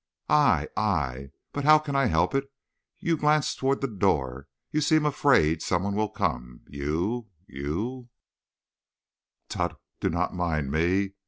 "I! 0.31 0.67
I! 0.75 1.29
But 1.53 1.63
how 1.63 1.77
can 1.77 1.95
I 1.95 2.07
help 2.07 2.33
it! 2.33 2.51
You 3.01 3.15
glance 3.17 3.53
toward 3.53 3.81
the 3.81 3.87
door; 3.87 4.47
you 4.71 4.81
seem 4.81 5.05
afraid 5.05 5.61
some 5.61 5.83
one 5.83 5.93
will 5.95 6.09
come. 6.09 6.61
You 6.67 7.27
you" 7.45 8.09
"Tut! 9.51 9.79
do 9.99 10.09
not 10.09 10.33
mind 10.33 10.71
me! 10.71 11.11